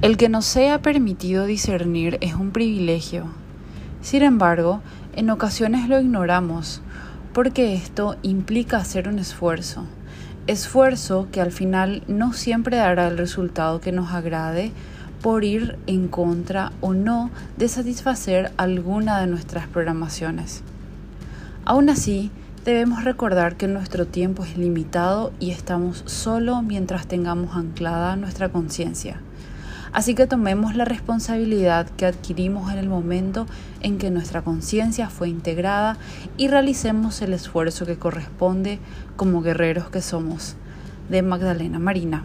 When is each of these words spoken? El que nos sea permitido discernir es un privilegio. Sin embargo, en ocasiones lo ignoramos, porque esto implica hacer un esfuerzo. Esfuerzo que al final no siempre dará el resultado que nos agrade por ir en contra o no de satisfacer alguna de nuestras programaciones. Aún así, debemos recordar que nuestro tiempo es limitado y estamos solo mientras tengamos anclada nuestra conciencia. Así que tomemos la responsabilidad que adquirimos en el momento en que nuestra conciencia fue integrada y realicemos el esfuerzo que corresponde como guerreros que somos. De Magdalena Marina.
El 0.00 0.16
que 0.16 0.28
nos 0.28 0.44
sea 0.44 0.80
permitido 0.80 1.44
discernir 1.44 2.18
es 2.20 2.34
un 2.34 2.52
privilegio. 2.52 3.24
Sin 4.00 4.22
embargo, 4.22 4.80
en 5.16 5.28
ocasiones 5.28 5.88
lo 5.88 6.00
ignoramos, 6.00 6.82
porque 7.32 7.74
esto 7.74 8.14
implica 8.22 8.76
hacer 8.76 9.08
un 9.08 9.18
esfuerzo. 9.18 9.86
Esfuerzo 10.46 11.26
que 11.32 11.40
al 11.40 11.50
final 11.50 12.04
no 12.06 12.32
siempre 12.32 12.76
dará 12.76 13.08
el 13.08 13.18
resultado 13.18 13.80
que 13.80 13.90
nos 13.90 14.12
agrade 14.12 14.70
por 15.20 15.42
ir 15.42 15.76
en 15.88 16.06
contra 16.06 16.70
o 16.80 16.94
no 16.94 17.30
de 17.56 17.66
satisfacer 17.66 18.52
alguna 18.56 19.20
de 19.20 19.26
nuestras 19.26 19.66
programaciones. 19.66 20.62
Aún 21.64 21.90
así, 21.90 22.30
debemos 22.64 23.02
recordar 23.02 23.56
que 23.56 23.66
nuestro 23.66 24.06
tiempo 24.06 24.44
es 24.44 24.56
limitado 24.56 25.32
y 25.40 25.50
estamos 25.50 26.04
solo 26.06 26.62
mientras 26.62 27.08
tengamos 27.08 27.56
anclada 27.56 28.14
nuestra 28.14 28.50
conciencia. 28.50 29.20
Así 29.92 30.14
que 30.14 30.26
tomemos 30.26 30.74
la 30.76 30.84
responsabilidad 30.84 31.88
que 31.90 32.06
adquirimos 32.06 32.72
en 32.72 32.78
el 32.78 32.88
momento 32.88 33.46
en 33.80 33.98
que 33.98 34.10
nuestra 34.10 34.42
conciencia 34.42 35.08
fue 35.08 35.28
integrada 35.28 35.96
y 36.36 36.48
realicemos 36.48 37.22
el 37.22 37.32
esfuerzo 37.32 37.86
que 37.86 37.98
corresponde 37.98 38.78
como 39.16 39.42
guerreros 39.42 39.90
que 39.90 40.02
somos. 40.02 40.56
De 41.08 41.22
Magdalena 41.22 41.78
Marina. 41.78 42.24